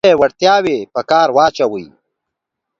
[0.03, 1.87] خپلې وړتیاوې په کار واچوئ.